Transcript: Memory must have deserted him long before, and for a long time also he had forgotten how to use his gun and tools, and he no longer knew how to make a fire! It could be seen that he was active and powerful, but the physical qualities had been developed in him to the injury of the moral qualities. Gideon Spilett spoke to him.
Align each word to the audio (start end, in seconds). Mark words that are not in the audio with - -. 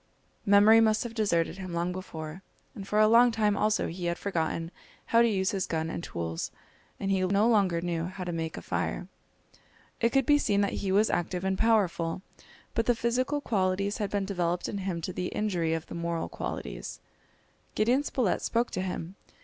Memory 0.47 0.81
must 0.81 1.03
have 1.03 1.13
deserted 1.13 1.59
him 1.59 1.73
long 1.75 1.91
before, 1.91 2.41
and 2.73 2.87
for 2.87 2.97
a 2.99 3.07
long 3.07 3.29
time 3.31 3.55
also 3.55 3.85
he 3.85 4.05
had 4.05 4.17
forgotten 4.17 4.71
how 5.05 5.21
to 5.21 5.27
use 5.27 5.51
his 5.51 5.67
gun 5.67 5.91
and 5.91 6.03
tools, 6.03 6.49
and 6.99 7.11
he 7.11 7.21
no 7.23 7.47
longer 7.47 7.81
knew 7.81 8.05
how 8.05 8.23
to 8.23 8.31
make 8.31 8.57
a 8.57 8.63
fire! 8.63 9.07
It 9.99 10.09
could 10.09 10.25
be 10.25 10.39
seen 10.39 10.61
that 10.61 10.73
he 10.81 10.91
was 10.91 11.11
active 11.11 11.43
and 11.43 11.55
powerful, 11.55 12.23
but 12.73 12.87
the 12.87 12.95
physical 12.95 13.41
qualities 13.41 13.99
had 13.99 14.09
been 14.09 14.25
developed 14.25 14.67
in 14.67 14.79
him 14.79 15.01
to 15.01 15.13
the 15.13 15.27
injury 15.27 15.75
of 15.75 15.85
the 15.85 15.93
moral 15.93 16.29
qualities. 16.29 16.99
Gideon 17.75 18.01
Spilett 18.01 18.41
spoke 18.41 18.71
to 18.71 18.81
him. 18.81 19.17